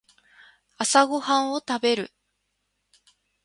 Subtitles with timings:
[0.79, 2.11] 朝ごはんを食べる